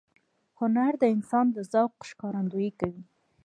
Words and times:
هنر 0.59 0.93
د 1.01 1.03
انسان 1.15 1.45
د 1.55 1.57
ذوق 1.71 1.93
ښکارندویي 2.09 2.71
کوي. 2.79 3.03